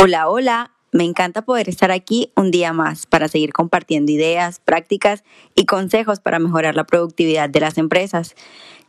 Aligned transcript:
Hola, 0.00 0.28
hola. 0.28 0.70
Me 0.92 1.02
encanta 1.02 1.42
poder 1.42 1.68
estar 1.68 1.90
aquí 1.90 2.32
un 2.36 2.52
día 2.52 2.72
más 2.72 3.06
para 3.06 3.26
seguir 3.26 3.52
compartiendo 3.52 4.12
ideas, 4.12 4.60
prácticas 4.60 5.24
y 5.56 5.66
consejos 5.66 6.20
para 6.20 6.38
mejorar 6.38 6.76
la 6.76 6.84
productividad 6.84 7.50
de 7.50 7.58
las 7.58 7.78
empresas. 7.78 8.36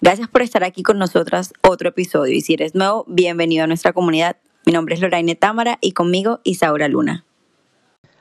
Gracias 0.02 0.28
por 0.28 0.44
estar 0.44 0.64
aquí 0.64 0.84
con 0.84 1.00
nosotras 1.00 1.52
otro 1.68 1.90
episodio 1.90 2.36
y 2.36 2.42
si 2.42 2.54
eres 2.54 2.76
nuevo, 2.76 3.06
bienvenido 3.08 3.64
a 3.64 3.68
nuestra 3.68 3.92
comunidad. 3.92 4.38
Mi 4.68 4.72
nombre 4.72 4.94
es 4.94 5.02
Lorraine 5.02 5.34
Támara 5.34 5.80
y 5.82 5.94
conmigo 5.94 6.42
Isaura 6.44 6.88
Luna. 6.88 7.26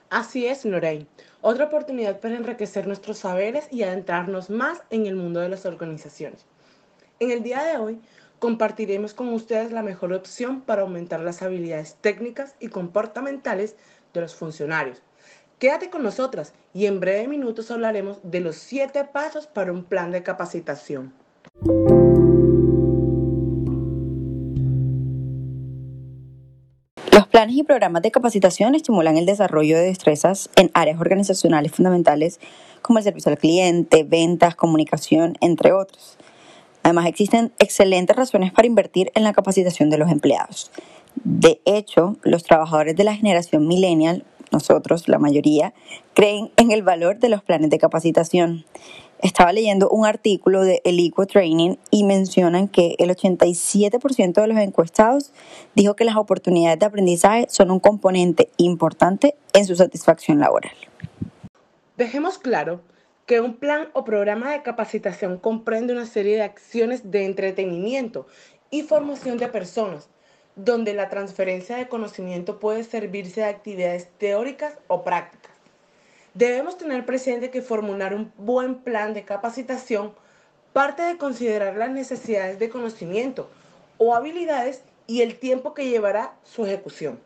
Así 0.09 0.47
es, 0.47 0.65
Lorraine. 0.65 1.07
Otra 1.43 1.67
oportunidad 1.67 2.21
para 2.21 2.37
enriquecer 2.37 2.87
nuestros 2.87 3.19
saberes 3.19 3.69
y 3.71 3.83
adentrarnos 3.83 4.49
más 4.49 4.83
en 4.89 5.05
el 5.05 5.15
mundo 5.15 5.41
de 5.41 5.51
las 5.51 5.67
organizaciones. 5.67 6.47
En 7.21 7.33
el 7.33 7.43
día 7.43 7.63
de 7.65 7.77
hoy 7.77 8.01
compartiremos 8.39 9.15
con 9.15 9.29
ustedes 9.33 9.73
la 9.73 9.83
mejor 9.83 10.13
opción 10.13 10.61
para 10.61 10.83
aumentar 10.83 11.21
las 11.21 11.43
habilidades 11.43 11.97
técnicas 12.01 12.55
y 12.61 12.69
comportamentales 12.69 13.77
de 14.15 14.21
los 14.21 14.35
funcionarios. 14.35 15.03
Quédate 15.59 15.91
con 15.91 16.05
nosotras 16.05 16.53
y 16.73 16.87
en 16.87 17.01
breve 17.01 17.27
minutos 17.27 17.71
hablaremos 17.71 18.19
de 18.23 18.41
los 18.41 18.57
siete 18.57 19.05
pasos 19.05 19.47
para 19.49 19.73
un 19.73 19.85
plan 19.85 20.13
de 20.13 20.23
capacitación. 20.23 21.13
Los 27.13 27.27
planes 27.27 27.57
y 27.57 27.65
programas 27.65 28.03
de 28.03 28.13
capacitación 28.13 28.77
estimulan 28.77 29.17
el 29.17 29.27
desarrollo 29.27 29.77
de 29.77 29.87
destrezas 29.87 30.49
en 30.55 30.71
áreas 30.75 31.01
organizacionales 31.01 31.73
fundamentales 31.73 32.39
como 32.81 33.01
el 33.01 33.05
servicio 33.05 33.33
al 33.33 33.39
cliente, 33.39 34.05
ventas, 34.05 34.55
comunicación, 34.55 35.37
entre 35.41 35.73
otros. 35.73 36.17
Además, 36.89 37.05
existen 37.05 37.53
excelentes 37.59 38.17
razones 38.17 38.51
para 38.51 38.67
invertir 38.67 39.13
en 39.15 39.23
la 39.23 39.35
capacitación 39.35 39.91
de 39.91 39.99
los 39.99 40.11
empleados. 40.11 40.71
De 41.17 41.61
hecho, 41.67 42.17
los 42.23 42.45
trabajadores 42.45 42.97
de 42.97 43.05
la 43.05 43.15
generación 43.15 43.69
millennial, 43.69 44.25
nosotros, 44.53 45.07
la 45.07 45.19
mayoría, 45.19 45.75
creen 46.15 46.51
en 46.57 46.71
el 46.71 46.83
valor 46.83 47.19
de 47.19 47.29
los 47.29 47.43
planes 47.43 47.69
de 47.69 47.77
capacitación. 47.77 48.65
Estaba 49.21 49.53
leyendo 49.53 49.91
un 49.91 50.07
artículo 50.07 50.63
de 50.63 50.81
Eliquo 50.83 51.27
Training 51.27 51.77
y 51.91 52.05
mencionan 52.05 52.69
que 52.69 52.95
el 52.99 53.11
87% 53.11 54.41
de 54.41 54.47
los 54.47 54.57
encuestados 54.57 55.35
dijo 55.75 55.95
que 55.95 56.07
las 56.07 56.17
oportunidades 56.17 56.79
de 56.79 56.87
aprendizaje 56.87 57.49
son 57.51 57.71
un 57.71 57.81
componente 57.81 58.49
importante 58.57 59.37
en 59.53 59.67
su 59.67 59.77
satisfacción 59.77 60.39
laboral. 60.39 60.73
Dejemos 61.99 62.39
claro 62.39 62.81
que 63.29 63.43
un 63.43 63.57
plan 63.57 63.91
o 63.93 64.05
programa 64.05 64.53
de 64.53 64.63
capacitación 64.63 65.37
comprende 65.37 65.93
una 65.93 66.07
serie 66.07 66.37
de 66.37 66.43
acciones 66.43 67.11
de 67.11 67.27
entretenimiento 67.27 68.27
y 68.71 68.85
formación 68.85 69.37
de 69.37 69.49
personas, 69.49 70.09
donde 70.57 70.95
la 70.95 71.11
transferencia 71.11 71.77
de 71.77 71.89
conocimiento 71.89 72.59
puede 72.59 72.85
servirse 72.85 73.43
de 73.43 73.49
actividades 73.49 74.09
teóricas 74.17 74.79
o 74.87 75.05
prácticas. 75.05 75.53
Debemos 76.33 76.79
tener 76.79 77.05
presente 77.05 77.51
que 77.51 77.61
formular 77.61 78.15
un 78.15 78.33
buen 78.39 78.77
plan 78.77 79.13
de 79.13 79.27
capacitación 79.27 80.15
parte 80.73 81.03
de 81.03 81.19
considerar 81.19 81.77
las 81.77 81.91
necesidades 81.91 82.59
de 82.59 82.71
conocimiento 82.71 83.51
o 83.99 84.15
habilidades 84.15 84.85
y 85.07 85.21
el 85.21 85.39
tiempo 85.39 85.75
que 85.75 85.91
llevará 85.91 86.33
su 86.45 86.65
ejecución. 86.65 87.21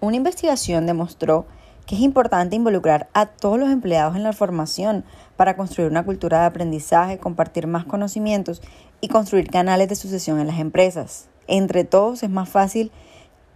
Una 0.00 0.16
investigación 0.16 0.86
demostró 0.86 1.44
que 1.88 1.94
es 1.94 2.02
importante 2.02 2.54
involucrar 2.54 3.08
a 3.14 3.24
todos 3.24 3.58
los 3.58 3.70
empleados 3.70 4.14
en 4.14 4.22
la 4.22 4.34
formación 4.34 5.04
para 5.38 5.56
construir 5.56 5.90
una 5.90 6.04
cultura 6.04 6.40
de 6.40 6.46
aprendizaje, 6.46 7.16
compartir 7.16 7.66
más 7.66 7.86
conocimientos 7.86 8.60
y 9.00 9.08
construir 9.08 9.50
canales 9.50 9.88
de 9.88 9.96
sucesión 9.96 10.38
en 10.38 10.48
las 10.48 10.58
empresas. 10.58 11.28
Entre 11.46 11.84
todos 11.84 12.22
es 12.22 12.28
más 12.28 12.50
fácil 12.50 12.92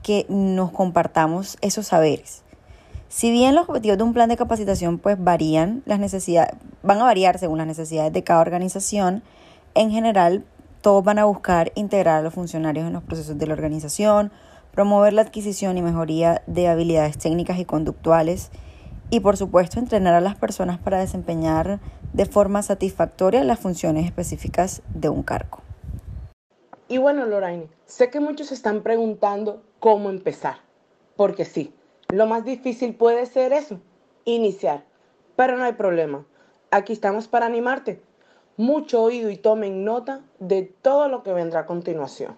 que 0.02 0.24
nos 0.30 0.72
compartamos 0.72 1.58
esos 1.60 1.88
saberes. 1.88 2.42
Si 3.10 3.30
bien 3.30 3.54
los 3.54 3.68
objetivos 3.68 3.98
de 3.98 4.04
un 4.04 4.14
plan 4.14 4.30
de 4.30 4.38
capacitación 4.38 4.96
pues 4.96 5.22
varían, 5.22 5.82
las 5.84 6.00
van 6.82 7.00
a 7.00 7.04
variar 7.04 7.38
según 7.38 7.58
las 7.58 7.66
necesidades 7.66 8.14
de 8.14 8.24
cada 8.24 8.40
organización, 8.40 9.22
en 9.74 9.90
general 9.90 10.42
todos 10.80 11.04
van 11.04 11.18
a 11.18 11.26
buscar 11.26 11.70
integrar 11.74 12.20
a 12.20 12.22
los 12.22 12.32
funcionarios 12.32 12.86
en 12.86 12.94
los 12.94 13.02
procesos 13.02 13.36
de 13.36 13.46
la 13.46 13.52
organización, 13.52 14.32
promover 14.72 15.12
la 15.12 15.22
adquisición 15.22 15.78
y 15.78 15.82
mejoría 15.82 16.42
de 16.46 16.68
habilidades 16.68 17.18
técnicas 17.18 17.58
y 17.58 17.64
conductuales 17.64 18.50
y 19.10 19.20
por 19.20 19.36
supuesto 19.36 19.78
entrenar 19.78 20.14
a 20.14 20.20
las 20.20 20.36
personas 20.36 20.78
para 20.78 20.98
desempeñar 20.98 21.80
de 22.12 22.26
forma 22.26 22.62
satisfactoria 22.62 23.44
las 23.44 23.60
funciones 23.60 24.06
específicas 24.06 24.82
de 24.94 25.10
un 25.10 25.22
cargo. 25.22 25.60
Y 26.88 26.98
bueno, 26.98 27.26
Lorraine, 27.26 27.68
sé 27.84 28.10
que 28.10 28.20
muchos 28.20 28.52
están 28.52 28.82
preguntando 28.82 29.62
cómo 29.80 30.10
empezar, 30.10 30.56
porque 31.16 31.44
sí, 31.44 31.74
lo 32.08 32.26
más 32.26 32.44
difícil 32.44 32.94
puede 32.94 33.26
ser 33.26 33.52
eso, 33.52 33.80
iniciar, 34.24 34.84
pero 35.36 35.56
no 35.56 35.64
hay 35.64 35.72
problema, 35.74 36.26
aquí 36.70 36.92
estamos 36.92 37.28
para 37.28 37.46
animarte. 37.46 38.02
Mucho 38.56 39.02
oído 39.02 39.30
y 39.30 39.36
tomen 39.36 39.84
nota 39.84 40.20
de 40.38 40.62
todo 40.62 41.08
lo 41.08 41.22
que 41.22 41.32
vendrá 41.32 41.60
a 41.60 41.66
continuación. 41.66 42.36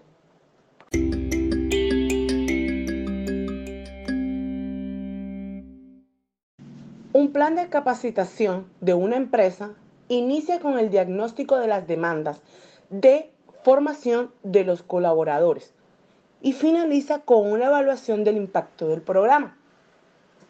Plan 7.35 7.57
de 7.57 7.67
capacitación 7.67 8.71
de 8.79 8.93
una 8.93 9.17
empresa 9.17 9.73
inicia 10.07 10.61
con 10.61 10.79
el 10.79 10.89
diagnóstico 10.89 11.57
de 11.57 11.67
las 11.67 11.85
demandas 11.85 12.39
de 12.89 13.29
formación 13.61 14.31
de 14.43 14.63
los 14.63 14.83
colaboradores 14.83 15.73
y 16.41 16.53
finaliza 16.53 17.19
con 17.23 17.51
una 17.51 17.65
evaluación 17.65 18.23
del 18.23 18.37
impacto 18.37 18.87
del 18.87 19.01
programa. 19.01 19.57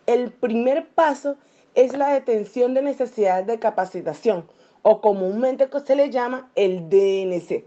El 0.05 0.29
primer 0.31 0.87
paso 0.89 1.37
es 1.73 1.97
la 1.97 2.13
detención 2.13 2.75
de 2.75 2.83
necesidades 2.83 3.47
de 3.47 3.57
capacitación 3.57 4.45
o 4.83 5.01
comúnmente 5.01 5.67
se 5.83 5.95
le 5.95 6.11
llama 6.11 6.51
el 6.53 6.87
DNC. 6.87 7.65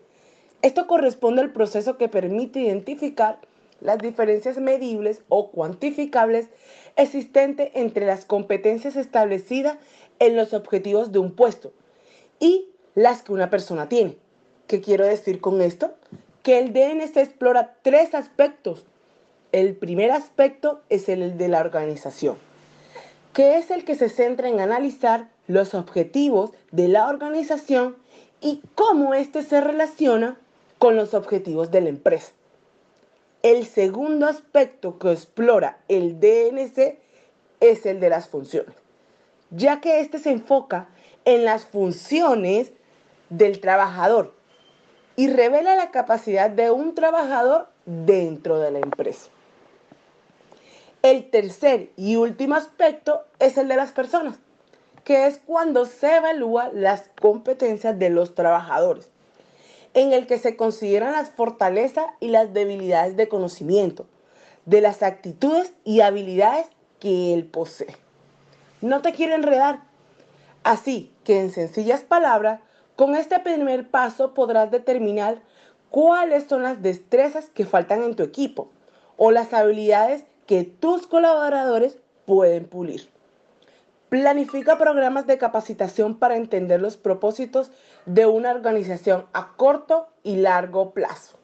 Esto 0.62 0.86
corresponde 0.86 1.42
al 1.42 1.50
proceso 1.50 1.98
que 1.98 2.08
permite 2.08 2.60
identificar 2.60 3.40
las 3.80 3.98
diferencias 3.98 4.58
medibles 4.58 5.22
o 5.28 5.50
cuantificables 5.50 6.48
existentes 6.98 7.70
entre 7.74 8.04
las 8.04 8.26
competencias 8.26 8.96
establecidas 8.96 9.78
en 10.18 10.36
los 10.36 10.52
objetivos 10.52 11.12
de 11.12 11.20
un 11.20 11.32
puesto 11.32 11.72
y 12.40 12.68
las 12.94 13.22
que 13.22 13.32
una 13.32 13.50
persona 13.50 13.88
tiene. 13.88 14.16
¿Qué 14.66 14.80
quiero 14.80 15.06
decir 15.06 15.40
con 15.40 15.62
esto? 15.62 15.94
Que 16.42 16.58
el 16.58 16.72
DNC 16.72 17.16
explora 17.16 17.76
tres 17.82 18.14
aspectos. 18.14 18.84
El 19.52 19.76
primer 19.76 20.10
aspecto 20.10 20.82
es 20.90 21.08
el 21.08 21.38
de 21.38 21.48
la 21.48 21.60
organización, 21.60 22.36
que 23.32 23.56
es 23.56 23.70
el 23.70 23.84
que 23.84 23.94
se 23.94 24.08
centra 24.08 24.48
en 24.48 24.60
analizar 24.60 25.28
los 25.46 25.74
objetivos 25.74 26.50
de 26.72 26.88
la 26.88 27.08
organización 27.08 27.96
y 28.40 28.60
cómo 28.74 29.14
éste 29.14 29.42
se 29.42 29.60
relaciona 29.60 30.36
con 30.78 30.96
los 30.96 31.14
objetivos 31.14 31.70
de 31.70 31.80
la 31.80 31.88
empresa. 31.88 32.32
El 33.42 33.66
segundo 33.66 34.26
aspecto 34.26 34.98
que 34.98 35.12
explora 35.12 35.78
el 35.86 36.18
DNC 36.18 36.98
es 37.60 37.86
el 37.86 38.00
de 38.00 38.10
las 38.10 38.28
funciones, 38.28 38.74
ya 39.50 39.80
que 39.80 40.00
éste 40.00 40.18
se 40.18 40.32
enfoca 40.32 40.88
en 41.24 41.44
las 41.44 41.64
funciones 41.64 42.72
del 43.30 43.60
trabajador 43.60 44.34
y 45.14 45.28
revela 45.28 45.76
la 45.76 45.92
capacidad 45.92 46.50
de 46.50 46.72
un 46.72 46.96
trabajador 46.96 47.68
dentro 47.86 48.58
de 48.58 48.72
la 48.72 48.80
empresa. 48.80 49.30
El 51.02 51.30
tercer 51.30 51.90
y 51.96 52.16
último 52.16 52.56
aspecto 52.56 53.24
es 53.38 53.56
el 53.56 53.68
de 53.68 53.76
las 53.76 53.92
personas, 53.92 54.36
que 55.04 55.28
es 55.28 55.40
cuando 55.46 55.86
se 55.86 56.16
evalúa 56.16 56.70
las 56.72 57.04
competencias 57.20 57.96
de 58.00 58.10
los 58.10 58.34
trabajadores 58.34 59.08
en 59.94 60.12
el 60.12 60.26
que 60.26 60.38
se 60.38 60.56
consideran 60.56 61.12
las 61.12 61.30
fortalezas 61.30 62.06
y 62.20 62.28
las 62.28 62.52
debilidades 62.52 63.16
de 63.16 63.28
conocimiento, 63.28 64.06
de 64.66 64.80
las 64.80 65.02
actitudes 65.02 65.72
y 65.84 66.00
habilidades 66.00 66.66
que 67.00 67.34
él 67.34 67.46
posee. 67.46 67.96
No 68.80 69.02
te 69.02 69.12
quiero 69.12 69.34
enredar. 69.34 69.80
Así 70.62 71.12
que 71.24 71.40
en 71.40 71.50
sencillas 71.50 72.02
palabras, 72.02 72.60
con 72.96 73.14
este 73.14 73.38
primer 73.38 73.90
paso 73.90 74.34
podrás 74.34 74.70
determinar 74.70 75.40
cuáles 75.90 76.44
son 76.44 76.62
las 76.62 76.82
destrezas 76.82 77.48
que 77.50 77.64
faltan 77.64 78.02
en 78.02 78.16
tu 78.16 78.22
equipo 78.22 78.70
o 79.16 79.30
las 79.30 79.52
habilidades 79.52 80.24
que 80.46 80.64
tus 80.64 81.06
colaboradores 81.06 81.98
pueden 82.26 82.66
pulir. 82.66 83.08
Planifica 84.08 84.78
programas 84.78 85.26
de 85.26 85.38
capacitación 85.38 86.18
para 86.18 86.36
entender 86.36 86.80
los 86.80 86.96
propósitos 86.96 87.70
de 88.06 88.26
una 88.26 88.50
organización 88.50 89.26
a 89.32 89.52
corto 89.56 90.08
y 90.22 90.36
largo 90.36 90.92
plazo. 90.92 91.38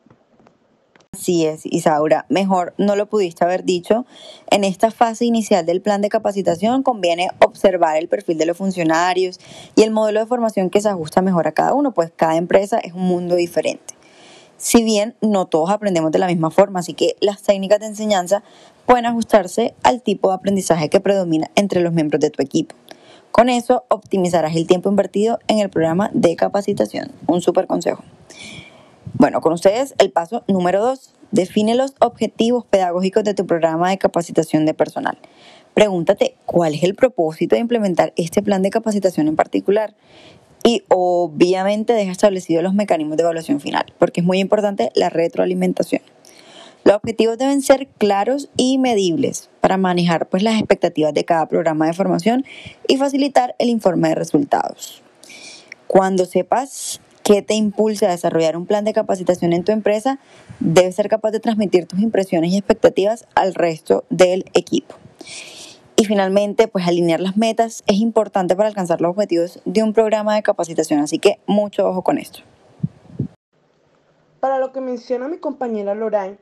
Así 1.15 1.47
es, 1.47 1.65
Isaura, 1.65 2.27
mejor 2.29 2.75
no 2.77 2.97
lo 2.97 3.07
pudiste 3.07 3.45
haber 3.45 3.63
dicho. 3.63 4.05
En 4.51 4.65
esta 4.65 4.91
fase 4.91 5.25
inicial 5.25 5.65
del 5.65 5.81
plan 5.81 6.01
de 6.01 6.09
capacitación 6.09 6.83
conviene 6.83 7.29
observar 7.39 7.99
el 7.99 8.09
perfil 8.09 8.37
de 8.37 8.47
los 8.47 8.57
funcionarios 8.57 9.39
y 9.77 9.83
el 9.83 9.93
modelo 9.93 10.19
de 10.19 10.27
formación 10.27 10.71
que 10.71 10.81
se 10.81 10.89
ajusta 10.89 11.23
mejor 11.23 11.47
a 11.47 11.53
cada 11.53 11.73
uno, 11.73 11.95
pues 11.95 12.11
cada 12.17 12.37
empresa 12.37 12.79
es 12.81 12.95
un 12.95 13.03
mundo 13.03 13.37
diferente. 13.37 13.94
Si 14.65 14.83
bien 14.83 15.15
no 15.21 15.45
todos 15.45 15.69
aprendemos 15.69 16.11
de 16.11 16.19
la 16.19 16.27
misma 16.27 16.51
forma, 16.51 16.81
así 16.81 16.95
que 16.95 17.17
las 17.21 17.43
técnicas 17.43 17.81
de 17.81 17.87
enseñanza 17.89 18.43
pueden 18.87 19.05
ajustarse 19.05 19.75
al 19.83 20.01
tipo 20.01 20.31
de 20.31 20.37
aprendizaje 20.37 20.89
que 20.89 21.01
predomina 21.01 21.51
entre 21.55 21.83
los 21.83 21.93
miembros 21.93 22.19
de 22.19 22.31
tu 22.31 22.43
equipo. 22.43 22.75
Con 23.31 23.51
eso 23.51 23.85
optimizarás 23.91 24.57
el 24.57 24.67
tiempo 24.67 24.89
invertido 24.89 25.39
en 25.49 25.59
el 25.59 25.69
programa 25.69 26.09
de 26.15 26.35
capacitación. 26.35 27.13
Un 27.27 27.43
súper 27.43 27.67
consejo. 27.67 28.05
Bueno, 29.13 29.43
con 29.43 29.53
ustedes 29.53 29.95
el 29.99 30.11
paso 30.13 30.45
número 30.49 30.83
dos. 30.83 31.13
Define 31.31 31.75
los 31.75 31.95
objetivos 32.01 32.65
pedagógicos 32.65 33.23
de 33.23 33.35
tu 33.35 33.45
programa 33.45 33.91
de 33.91 33.99
capacitación 33.99 34.65
de 34.65 34.73
personal. 34.73 35.19
Pregúntate 35.75 36.37
cuál 36.47 36.75
es 36.75 36.85
el 36.85 36.95
propósito 36.95 37.55
de 37.55 37.61
implementar 37.61 38.15
este 38.17 38.41
plan 38.41 38.63
de 38.63 38.71
capacitación 38.71 39.29
en 39.29 39.37
particular. 39.37 39.95
Y 40.65 40.83
obviamente 40.89 41.93
deja 41.93 42.11
establecidos 42.11 42.65
los 42.65 42.75
mecanismos 42.75 43.17
de 43.17 43.23
evaluación 43.23 43.61
final, 43.61 43.85
porque 43.99 44.21
es 44.21 44.27
muy 44.27 44.41
importante 44.41 44.91
la 44.95 45.11
retroalimentación. 45.11 46.03
Los 46.85 46.97
objetivos 46.97 47.39
deben 47.39 47.63
ser 47.63 47.87
claros 47.87 48.49
y 48.57 48.79
medibles 48.79 49.49
para 49.61 49.77
manejar 49.77 50.27
pues, 50.27 50.43
las 50.43 50.59
expectativas 50.59 51.15
de 51.15 51.25
cada 51.25 51.47
programa 51.47 51.87
de 51.87 51.93
formación 51.93 52.45
y 52.89 52.97
facilitar 52.97 53.55
el 53.59 53.69
informe 53.69 54.09
de 54.09 54.17
resultados. 54.17 55.03
Cuando 55.87 56.25
sepas 56.25 57.01
¿Qué 57.25 57.41
te 57.41 57.55
impulsa 57.55 58.07
a 58.07 58.11
desarrollar 58.11 58.55
un 58.55 58.67
plan 58.67 58.85
de 58.85 58.93
capacitación 58.93 59.55
en 59.55 59.65
tu 59.65 59.73
empresa? 59.73 60.19
Debes 60.61 60.97
ser 60.97 61.09
capaz 61.09 61.31
de 61.31 61.41
transmitir 61.41 61.87
tus 61.87 62.01
impresiones 62.01 62.53
y 62.53 62.59
expectativas 62.59 63.25
al 63.35 63.55
resto 63.55 64.05
del 64.11 64.45
equipo. 64.53 64.95
Y 65.97 66.07
finalmente, 66.07 66.69
pues 66.69 66.87
alinear 66.87 67.21
las 67.21 67.37
metas 67.37 67.85
es 67.87 67.97
importante 67.97 68.57
para 68.57 68.69
alcanzar 68.69 69.01
los 69.01 69.11
objetivos 69.11 69.61
de 69.65 69.83
un 69.83 69.93
programa 69.93 70.35
de 70.35 70.43
capacitación, 70.43 71.01
así 71.01 71.19
que 71.19 71.39
mucho 71.47 71.87
ojo 71.89 72.03
con 72.03 72.19
esto. 72.19 72.41
Para 74.41 74.59
lo 74.59 74.73
que 74.73 74.81
menciona 74.81 75.29
mi 75.29 75.39
compañera 75.39 75.95
Lorraine, 75.95 76.39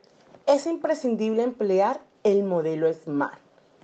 es 0.47 0.65
imprescindible 0.65 1.43
emplear 1.43 2.01
el 2.23 2.43
modelo 2.43 2.91
SMART 2.91 3.39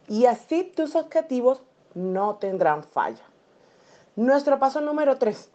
y 0.09 0.25
así 0.25 0.63
tus 0.63 0.95
objetivos 0.95 1.61
no 1.93 2.35
tendrán 2.35 2.83
falla. 2.83 3.23
Nuestro 4.15 4.59
paso 4.59 4.81
número 4.81 5.17
3, 5.17 5.49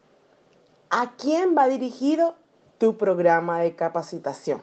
¿A 0.96 1.10
quién 1.16 1.56
va 1.58 1.66
dirigido 1.66 2.36
tu 2.78 2.96
programa 2.96 3.58
de 3.60 3.74
capacitación? 3.74 4.62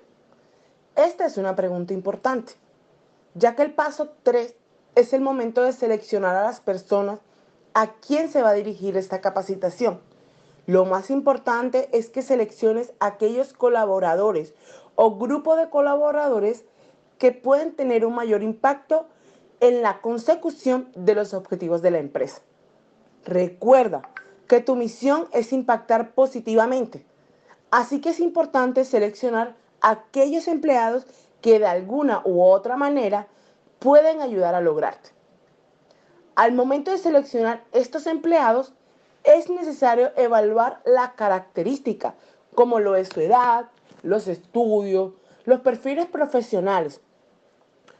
Esta 0.95 1.25
es 1.25 1.37
una 1.37 1.57
pregunta 1.57 1.93
importante, 1.93 2.53
ya 3.33 3.55
que 3.55 3.63
el 3.63 3.73
paso 3.73 4.13
3 4.23 4.55
es 4.95 5.13
el 5.13 5.21
momento 5.21 5.63
de 5.63 5.73
seleccionar 5.73 6.35
a 6.35 6.43
las 6.43 6.59
personas 6.59 7.19
a 7.73 7.93
quién 7.93 8.29
se 8.29 8.41
va 8.41 8.49
a 8.49 8.53
dirigir 8.53 8.97
esta 8.97 9.21
capacitación. 9.21 10.01
Lo 10.67 10.85
más 10.85 11.09
importante 11.09 11.89
es 11.91 12.09
que 12.09 12.21
selecciones 12.21 12.93
aquellos 12.99 13.53
colaboradores 13.53 14.53
o 14.95 15.17
grupo 15.17 15.55
de 15.55 15.69
colaboradores 15.69 16.65
que 17.17 17.31
pueden 17.31 17.75
tener 17.75 18.05
un 18.05 18.15
mayor 18.15 18.43
impacto 18.43 19.07
en 19.59 19.81
la 19.81 20.01
consecución 20.01 20.91
de 20.95 21.15
los 21.15 21.33
objetivos 21.33 21.81
de 21.81 21.91
la 21.91 21.99
empresa. 21.99 22.41
Recuerda, 23.25 24.01
que 24.51 24.59
tu 24.59 24.75
misión 24.75 25.29
es 25.31 25.53
impactar 25.53 26.11
positivamente. 26.11 27.05
Así 27.69 28.01
que 28.01 28.09
es 28.09 28.19
importante 28.19 28.83
seleccionar 28.83 29.55
aquellos 29.79 30.49
empleados 30.49 31.07
que 31.39 31.57
de 31.57 31.67
alguna 31.67 32.21
u 32.25 32.43
otra 32.43 32.75
manera 32.75 33.29
pueden 33.81 34.21
ayudar 34.21 34.53
a 34.53 34.61
lograrte. 34.61 35.09
Al 36.35 36.53
momento 36.53 36.91
de 36.91 36.99
seleccionar 36.99 37.63
estos 37.73 38.05
empleados, 38.05 38.73
es 39.23 39.49
necesario 39.49 40.11
evaluar 40.15 40.81
la 40.85 41.13
característica, 41.15 42.13
como 42.53 42.79
lo 42.79 42.95
es 42.95 43.09
su 43.09 43.21
edad, 43.21 43.65
los 44.03 44.27
estudios, 44.27 45.13
los 45.45 45.61
perfiles 45.61 46.05
profesionales, 46.05 47.01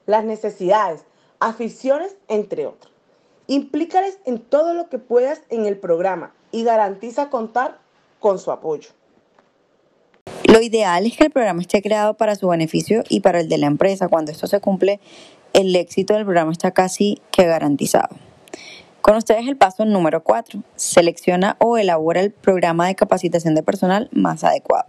las 0.06 0.24
necesidades, 0.24 1.04
aficiones, 1.40 2.16
entre 2.28 2.68
otros. 2.68 2.94
Implícales 3.48 4.20
en 4.26 4.40
todo 4.40 4.76
lo 4.76 4.88
que 4.88 5.00
puedas 5.00 5.42
en 5.50 5.66
el 5.66 5.78
programa 5.78 6.32
y 6.52 6.64
garantiza 6.64 7.32
contar 7.32 7.80
con 8.20 8.38
su 8.38 8.52
apoyo. 8.52 8.92
Lo 10.44 10.62
ideal 10.62 11.06
es 11.06 11.18
que 11.18 11.26
el 11.26 11.32
programa 11.32 11.62
esté 11.62 11.82
creado 11.82 12.14
para 12.16 12.36
su 12.36 12.50
beneficio 12.50 13.04
y 13.10 13.22
para 13.22 13.40
el 13.40 13.50
de 13.50 13.58
la 13.58 13.68
empresa. 13.68 14.10
Cuando 14.10 14.32
esto 14.32 14.48
se 14.48 14.60
cumple, 14.60 15.00
el 15.54 15.76
éxito 15.76 16.14
del 16.14 16.26
programa 16.26 16.52
está 16.52 16.72
casi 16.72 17.22
que 17.32 17.46
garantizado. 17.46 18.16
Con 19.02 19.16
ustedes 19.16 19.48
el 19.48 19.58
paso 19.58 19.84
número 19.84 20.24
4. 20.24 20.62
Selecciona 20.76 21.56
o 21.60 21.78
elabora 21.78 22.22
el 22.22 22.32
programa 22.32 22.88
de 22.88 22.96
capacitación 22.96 23.56
de 23.56 23.64
personal 23.64 24.10
más 24.12 24.44
adecuado. 24.44 24.86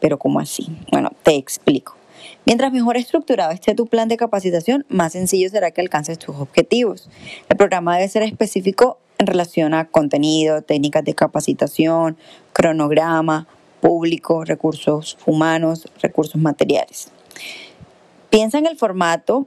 Pero 0.00 0.18
¿cómo 0.18 0.40
así? 0.40 0.76
Bueno, 0.90 1.12
te 1.22 1.36
explico. 1.36 1.96
Mientras 2.44 2.72
mejor 2.72 2.96
estructurado 2.96 3.52
esté 3.52 3.74
tu 3.74 3.86
plan 3.86 4.08
de 4.08 4.16
capacitación, 4.16 4.84
más 4.88 5.12
sencillo 5.12 5.48
será 5.50 5.70
que 5.70 5.80
alcances 5.80 6.18
tus 6.18 6.36
objetivos. 6.36 7.08
El 7.48 7.56
programa 7.56 7.96
debe 7.96 8.08
ser 8.08 8.22
específico 8.22 8.98
en 9.18 9.26
relación 9.26 9.74
a 9.74 9.84
contenido, 9.84 10.62
técnicas 10.62 11.04
de 11.04 11.14
capacitación, 11.14 12.16
cronograma, 12.52 13.46
público, 13.80 14.44
recursos 14.44 15.18
humanos, 15.26 15.88
recursos 16.00 16.40
materiales. 16.40 17.10
Piensa 18.30 18.58
en 18.58 18.66
el 18.66 18.76
formato, 18.76 19.46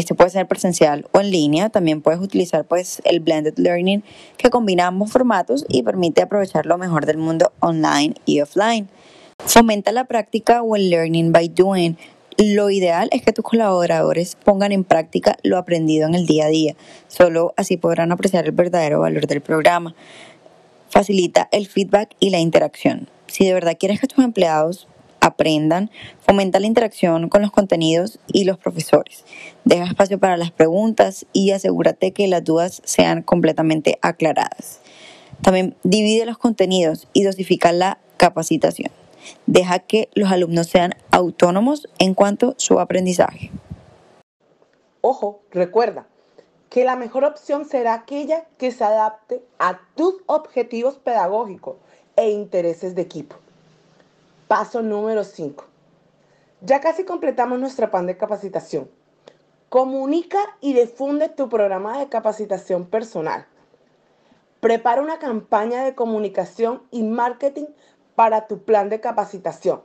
este 0.00 0.14
puede 0.14 0.30
ser 0.30 0.48
presencial 0.48 1.06
o 1.12 1.20
en 1.20 1.30
línea, 1.30 1.70
también 1.70 2.02
puedes 2.02 2.20
utilizar 2.20 2.64
pues 2.64 3.00
el 3.04 3.20
blended 3.20 3.54
learning 3.56 4.02
que 4.36 4.50
combina 4.50 4.86
ambos 4.86 5.12
formatos 5.12 5.64
y 5.68 5.82
permite 5.82 6.22
aprovechar 6.22 6.66
lo 6.66 6.78
mejor 6.78 7.06
del 7.06 7.18
mundo 7.18 7.52
online 7.60 8.14
y 8.26 8.40
offline. 8.40 8.88
Fomenta 9.46 9.92
la 9.92 10.04
práctica 10.04 10.62
o 10.62 10.76
el 10.76 10.90
learning 10.90 11.32
by 11.32 11.48
doing, 11.48 11.96
lo 12.42 12.70
ideal 12.70 13.10
es 13.12 13.20
que 13.20 13.34
tus 13.34 13.44
colaboradores 13.44 14.34
pongan 14.34 14.72
en 14.72 14.82
práctica 14.82 15.36
lo 15.42 15.58
aprendido 15.58 16.08
en 16.08 16.14
el 16.14 16.26
día 16.26 16.46
a 16.46 16.48
día. 16.48 16.74
Solo 17.06 17.52
así 17.58 17.76
podrán 17.76 18.12
apreciar 18.12 18.46
el 18.46 18.52
verdadero 18.52 19.00
valor 19.00 19.26
del 19.26 19.42
programa. 19.42 19.94
Facilita 20.88 21.50
el 21.52 21.66
feedback 21.66 22.16
y 22.18 22.30
la 22.30 22.38
interacción. 22.38 23.10
Si 23.26 23.44
de 23.44 23.52
verdad 23.52 23.76
quieres 23.78 24.00
que 24.00 24.06
tus 24.06 24.24
empleados 24.24 24.88
aprendan, 25.20 25.90
fomenta 26.20 26.60
la 26.60 26.66
interacción 26.66 27.28
con 27.28 27.42
los 27.42 27.50
contenidos 27.50 28.18
y 28.26 28.44
los 28.44 28.58
profesores. 28.58 29.24
Deja 29.64 29.84
espacio 29.84 30.18
para 30.18 30.36
las 30.36 30.50
preguntas 30.50 31.26
y 31.32 31.50
asegúrate 31.50 32.12
que 32.12 32.28
las 32.28 32.44
dudas 32.44 32.82
sean 32.84 33.22
completamente 33.22 33.98
aclaradas. 34.02 34.80
También 35.42 35.76
divide 35.82 36.26
los 36.26 36.38
contenidos 36.38 37.08
y 37.12 37.22
dosifica 37.22 37.72
la 37.72 37.98
capacitación. 38.16 38.90
Deja 39.46 39.78
que 39.80 40.08
los 40.14 40.30
alumnos 40.30 40.66
sean 40.68 40.94
autónomos 41.10 41.88
en 41.98 42.14
cuanto 42.14 42.50
a 42.50 42.54
su 42.56 42.80
aprendizaje. 42.80 43.50
Ojo, 45.02 45.42
recuerda 45.50 46.06
que 46.68 46.84
la 46.84 46.96
mejor 46.96 47.24
opción 47.24 47.64
será 47.64 47.94
aquella 47.94 48.46
que 48.58 48.70
se 48.70 48.84
adapte 48.84 49.42
a 49.58 49.80
tus 49.96 50.14
objetivos 50.26 50.96
pedagógicos 50.96 51.76
e 52.16 52.30
intereses 52.30 52.94
de 52.94 53.02
equipo. 53.02 53.36
Paso 54.50 54.82
número 54.82 55.22
5. 55.22 55.64
Ya 56.62 56.80
casi 56.80 57.04
completamos 57.04 57.60
nuestra 57.60 57.88
plan 57.88 58.06
de 58.06 58.16
capacitación. 58.16 58.90
Comunica 59.68 60.40
y 60.60 60.72
difunde 60.72 61.28
tu 61.28 61.48
programa 61.48 62.00
de 62.00 62.08
capacitación 62.08 62.86
personal. 62.86 63.46
Prepara 64.58 65.02
una 65.02 65.20
campaña 65.20 65.84
de 65.84 65.94
comunicación 65.94 66.82
y 66.90 67.04
marketing 67.04 67.66
para 68.16 68.48
tu 68.48 68.64
plan 68.64 68.88
de 68.88 68.98
capacitación. 68.98 69.82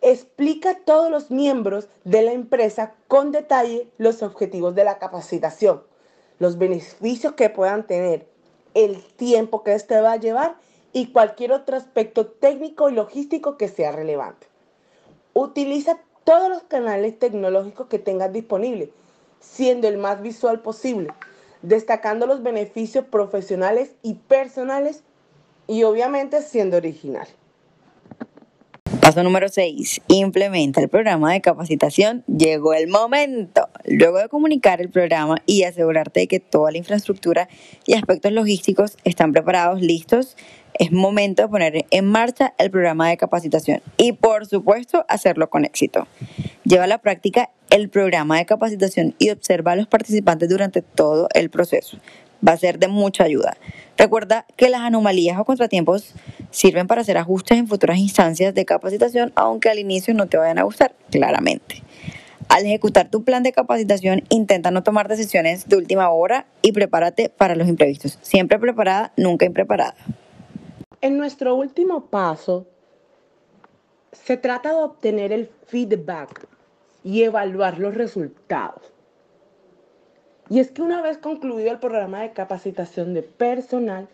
Explica 0.00 0.70
a 0.70 0.78
todos 0.80 1.08
los 1.08 1.30
miembros 1.30 1.88
de 2.02 2.22
la 2.22 2.32
empresa 2.32 2.94
con 3.06 3.30
detalle 3.30 3.88
los 3.96 4.24
objetivos 4.24 4.74
de 4.74 4.82
la 4.82 4.98
capacitación, 4.98 5.84
los 6.40 6.58
beneficios 6.58 7.34
que 7.34 7.48
puedan 7.48 7.86
tener, 7.86 8.26
el 8.74 9.00
tiempo 9.14 9.62
que 9.62 9.74
este 9.74 10.00
va 10.00 10.14
a 10.14 10.16
llevar 10.16 10.56
y 10.92 11.12
cualquier 11.12 11.52
otro 11.52 11.76
aspecto 11.76 12.26
técnico 12.26 12.90
y 12.90 12.94
logístico 12.94 13.56
que 13.56 13.68
sea 13.68 13.92
relevante. 13.92 14.46
Utiliza 15.34 15.98
todos 16.24 16.48
los 16.48 16.62
canales 16.64 17.18
tecnológicos 17.18 17.86
que 17.88 17.98
tengas 17.98 18.32
disponibles, 18.32 18.90
siendo 19.40 19.88
el 19.88 19.98
más 19.98 20.22
visual 20.22 20.60
posible, 20.60 21.08
destacando 21.62 22.26
los 22.26 22.42
beneficios 22.42 23.06
profesionales 23.06 23.94
y 24.02 24.14
personales 24.14 25.02
y 25.66 25.84
obviamente 25.84 26.42
siendo 26.42 26.76
original. 26.76 27.26
Paso 29.02 29.24
número 29.24 29.48
6. 29.48 30.02
Implementa 30.06 30.80
el 30.80 30.88
programa 30.88 31.32
de 31.32 31.40
capacitación. 31.40 32.22
Llegó 32.28 32.72
el 32.72 32.86
momento. 32.86 33.68
Luego 33.84 34.18
de 34.18 34.28
comunicar 34.28 34.80
el 34.80 34.90
programa 34.90 35.42
y 35.44 35.64
asegurarte 35.64 36.20
de 36.20 36.26
que 36.28 36.38
toda 36.38 36.70
la 36.70 36.78
infraestructura 36.78 37.48
y 37.84 37.94
aspectos 37.94 38.30
logísticos 38.30 38.96
están 39.02 39.32
preparados, 39.32 39.82
listos, 39.82 40.36
es 40.74 40.92
momento 40.92 41.42
de 41.42 41.48
poner 41.48 41.84
en 41.90 42.04
marcha 42.04 42.54
el 42.58 42.70
programa 42.70 43.08
de 43.08 43.16
capacitación 43.16 43.82
y 43.96 44.12
por 44.12 44.46
supuesto 44.46 45.04
hacerlo 45.08 45.50
con 45.50 45.64
éxito. 45.64 46.06
Lleva 46.62 46.84
a 46.84 46.86
la 46.86 46.98
práctica 46.98 47.50
el 47.70 47.88
programa 47.88 48.38
de 48.38 48.46
capacitación 48.46 49.16
y 49.18 49.30
observa 49.30 49.72
a 49.72 49.76
los 49.76 49.88
participantes 49.88 50.48
durante 50.48 50.80
todo 50.80 51.26
el 51.34 51.50
proceso. 51.50 51.98
Va 52.46 52.52
a 52.52 52.56
ser 52.56 52.78
de 52.78 52.86
mucha 52.86 53.24
ayuda. 53.24 53.56
Recuerda 54.02 54.46
que 54.56 54.68
las 54.68 54.80
anomalías 54.80 55.38
o 55.38 55.44
contratiempos 55.44 56.12
sirven 56.50 56.88
para 56.88 57.02
hacer 57.02 57.18
ajustes 57.18 57.56
en 57.56 57.68
futuras 57.68 57.98
instancias 57.98 58.52
de 58.52 58.64
capacitación, 58.64 59.30
aunque 59.36 59.70
al 59.70 59.78
inicio 59.78 60.12
no 60.12 60.26
te 60.26 60.36
vayan 60.36 60.58
a 60.58 60.64
gustar, 60.64 60.96
claramente. 61.12 61.84
Al 62.48 62.66
ejecutar 62.66 63.12
tu 63.12 63.22
plan 63.22 63.44
de 63.44 63.52
capacitación, 63.52 64.24
intenta 64.28 64.72
no 64.72 64.82
tomar 64.82 65.06
decisiones 65.06 65.68
de 65.68 65.76
última 65.76 66.10
hora 66.10 66.46
y 66.62 66.72
prepárate 66.72 67.28
para 67.28 67.54
los 67.54 67.68
imprevistos. 67.68 68.18
Siempre 68.22 68.58
preparada, 68.58 69.12
nunca 69.16 69.46
impreparada. 69.46 69.94
En 71.00 71.16
nuestro 71.16 71.54
último 71.54 72.06
paso, 72.06 72.66
se 74.10 74.36
trata 74.36 74.70
de 74.70 74.82
obtener 74.82 75.30
el 75.30 75.48
feedback 75.68 76.48
y 77.04 77.22
evaluar 77.22 77.78
los 77.78 77.94
resultados. 77.94 78.91
Y 80.48 80.60
es 80.60 80.70
que 80.70 80.82
una 80.82 81.02
vez 81.02 81.18
concluido 81.18 81.70
el 81.70 81.78
programa 81.78 82.20
de 82.20 82.32
capacitación 82.32 83.14
de 83.14 83.22
personal, 83.22 84.08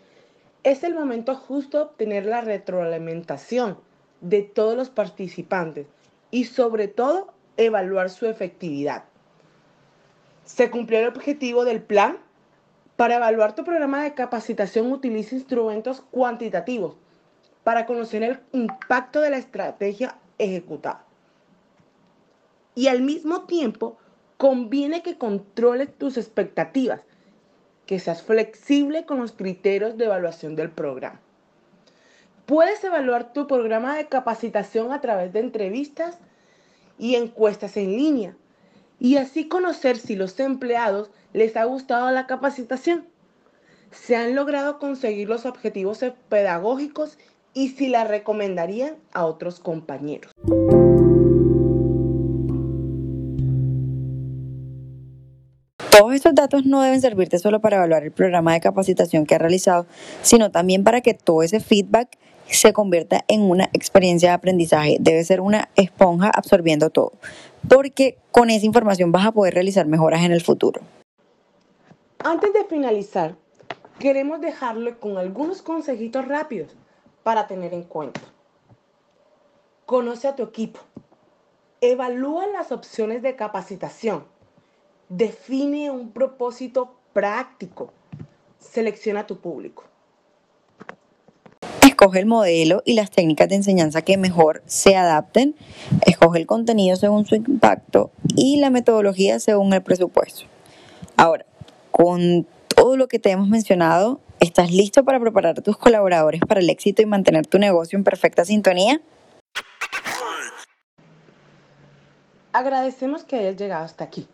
es 0.63 0.83
el 0.83 0.93
momento 0.93 1.35
justo 1.35 1.81
obtener 1.81 2.25
la 2.25 2.41
retroalimentación 2.41 3.77
de 4.21 4.41
todos 4.43 4.75
los 4.75 4.89
participantes 4.89 5.87
y 6.31 6.45
sobre 6.45 6.87
todo 6.87 7.33
evaluar 7.57 8.09
su 8.09 8.25
efectividad. 8.27 9.05
Se 10.45 10.69
cumplió 10.69 10.99
el 10.99 11.07
objetivo 11.07 11.65
del 11.65 11.81
plan. 11.81 12.17
Para 12.95 13.15
evaluar 13.15 13.55
tu 13.55 13.63
programa 13.63 14.03
de 14.03 14.13
capacitación 14.13 14.91
utiliza 14.91 15.35
instrumentos 15.35 16.01
cuantitativos 16.11 16.95
para 17.63 17.85
conocer 17.85 18.23
el 18.23 18.39
impacto 18.51 19.21
de 19.21 19.29
la 19.29 19.37
estrategia 19.37 20.17
ejecutada. 20.37 21.05
Y 22.75 22.87
al 22.87 23.01
mismo 23.01 23.43
tiempo, 23.43 23.97
conviene 24.39 25.03
que 25.03 25.17
controles 25.17 25.93
tus 25.97 26.15
expectativas, 26.15 27.01
que 27.85 27.99
seas 27.99 28.23
flexible 28.23 29.05
con 29.05 29.19
los 29.19 29.33
criterios 29.33 29.97
de 29.97 30.05
evaluación 30.05 30.55
del 30.55 30.71
programa. 30.71 31.19
Puedes 32.45 32.81
evaluar 32.85 33.33
tu 33.33 33.47
programa 33.47 33.97
de 33.97 34.07
capacitación 34.07 34.93
a 34.93 35.01
través 35.01 35.33
de 35.33 35.41
entrevistas 35.41 36.19
y 36.97 37.15
encuestas 37.15 37.75
en 37.75 37.97
línea 37.97 38.37
y 38.97 39.17
así 39.17 39.49
conocer 39.49 39.97
si 39.97 40.15
los 40.15 40.39
empleados 40.39 41.11
les 41.33 41.57
ha 41.57 41.65
gustado 41.65 42.09
la 42.11 42.25
capacitación, 42.25 43.05
se 43.91 44.15
han 44.15 44.35
logrado 44.35 44.79
conseguir 44.79 45.27
los 45.27 45.45
objetivos 45.45 45.99
pedagógicos 46.29 47.17
y 47.53 47.69
si 47.69 47.89
la 47.89 48.05
recomendarían 48.05 48.95
a 49.11 49.25
otros 49.25 49.59
compañeros. 49.59 50.31
Todos 55.99 56.13
estos 56.13 56.33
datos 56.33 56.65
no 56.65 56.81
deben 56.81 57.01
servirte 57.01 57.39
solo 57.39 57.59
para 57.59 57.75
evaluar 57.75 58.03
el 58.03 58.13
programa 58.13 58.53
de 58.53 58.61
capacitación 58.61 59.25
que 59.25 59.35
has 59.35 59.41
realizado, 59.41 59.85
sino 60.21 60.49
también 60.49 60.85
para 60.85 61.01
que 61.01 61.13
todo 61.13 61.43
ese 61.43 61.59
feedback 61.59 62.17
se 62.47 62.71
convierta 62.71 63.25
en 63.27 63.41
una 63.41 63.65
experiencia 63.73 64.29
de 64.29 64.35
aprendizaje. 64.35 64.95
Debe 65.01 65.21
ser 65.25 65.41
una 65.41 65.67
esponja 65.75 66.31
absorbiendo 66.33 66.89
todo, 66.89 67.11
porque 67.67 68.17
con 68.31 68.49
esa 68.49 68.65
información 68.65 69.11
vas 69.11 69.25
a 69.25 69.33
poder 69.33 69.55
realizar 69.55 69.87
mejoras 69.87 70.23
en 70.23 70.31
el 70.31 70.39
futuro. 70.39 70.79
Antes 72.19 72.53
de 72.53 72.63
finalizar, 72.63 73.35
queremos 73.99 74.39
dejarle 74.39 74.95
con 74.95 75.17
algunos 75.17 75.61
consejitos 75.61 76.25
rápidos 76.25 76.77
para 77.23 77.45
tener 77.45 77.73
en 77.73 77.83
cuenta. 77.83 78.21
Conoce 79.85 80.29
a 80.29 80.35
tu 80.37 80.43
equipo. 80.43 80.79
Evalúa 81.81 82.47
las 82.47 82.71
opciones 82.71 83.21
de 83.21 83.35
capacitación. 83.35 84.38
Define 85.09 85.89
un 85.89 86.11
propósito 86.11 86.93
práctico. 87.13 87.91
Selecciona 88.59 89.25
tu 89.25 89.39
público. 89.39 89.85
Escoge 91.81 92.19
el 92.19 92.27
modelo 92.27 92.83
y 92.85 92.93
las 92.93 93.09
técnicas 93.09 93.49
de 93.49 93.55
enseñanza 93.55 94.03
que 94.03 94.17
mejor 94.17 94.61
se 94.67 94.95
adapten. 94.95 95.55
Escoge 96.05 96.37
el 96.37 96.45
contenido 96.45 96.95
según 96.95 97.25
su 97.25 97.33
impacto 97.33 98.11
y 98.35 98.57
la 98.57 98.69
metodología 98.69 99.39
según 99.39 99.73
el 99.73 99.81
presupuesto. 99.81 100.43
Ahora, 101.17 101.43
con 101.89 102.45
todo 102.67 102.95
lo 102.95 103.07
que 103.07 103.17
te 103.17 103.31
hemos 103.31 103.47
mencionado, 103.47 104.19
¿estás 104.39 104.71
listo 104.71 105.03
para 105.03 105.19
preparar 105.19 105.57
a 105.57 105.63
tus 105.63 105.75
colaboradores 105.75 106.41
para 106.47 106.59
el 106.59 106.69
éxito 106.69 107.01
y 107.01 107.07
mantener 107.07 107.47
tu 107.47 107.57
negocio 107.57 107.97
en 107.97 108.03
perfecta 108.03 108.45
sintonía? 108.45 109.01
Agradecemos 112.53 113.23
que 113.23 113.37
hayas 113.37 113.57
llegado 113.57 113.85
hasta 113.85 114.03
aquí 114.03 114.27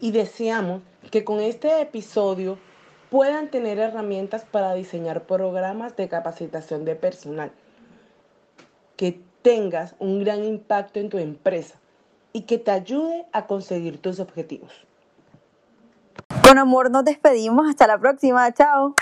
y 0.00 0.12
deseamos 0.12 0.82
que 1.10 1.24
con 1.24 1.40
este 1.40 1.80
episodio 1.80 2.58
puedan 3.10 3.50
tener 3.50 3.78
herramientas 3.78 4.44
para 4.44 4.74
diseñar 4.74 5.24
programas 5.24 5.96
de 5.96 6.08
capacitación 6.08 6.84
de 6.84 6.94
personal, 6.94 7.50
que 8.96 9.20
tengas 9.42 9.94
un 9.98 10.20
gran 10.20 10.44
impacto 10.44 11.00
en 11.00 11.08
tu 11.08 11.18
empresa 11.18 11.76
y 12.32 12.42
que 12.42 12.58
te 12.58 12.70
ayude 12.70 13.26
a 13.32 13.46
conseguir 13.46 14.00
tus 14.00 14.20
objetivos. 14.20 14.72
Con 16.42 16.58
amor 16.58 16.90
nos 16.90 17.04
despedimos. 17.04 17.68
Hasta 17.68 17.86
la 17.86 17.98
próxima. 17.98 18.52
Chao. 18.52 18.94